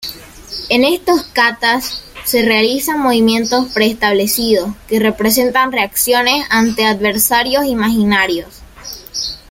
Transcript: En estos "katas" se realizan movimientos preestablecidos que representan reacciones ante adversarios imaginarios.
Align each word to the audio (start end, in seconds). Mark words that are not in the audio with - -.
En 0.69 0.83
estos 0.83 1.21
"katas" 1.27 2.03
se 2.25 2.41
realizan 2.41 2.99
movimientos 3.03 3.71
preestablecidos 3.71 4.73
que 4.87 4.99
representan 4.99 5.71
reacciones 5.71 6.43
ante 6.49 6.85
adversarios 6.85 7.65
imaginarios. 7.67 8.63